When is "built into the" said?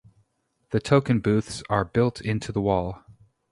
1.85-2.59